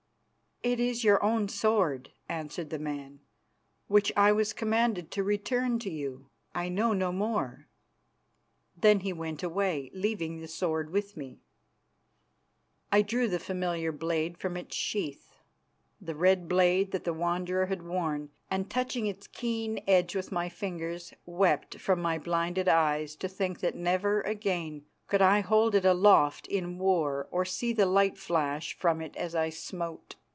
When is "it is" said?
0.63-1.03